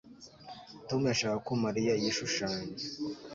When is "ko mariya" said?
1.47-1.93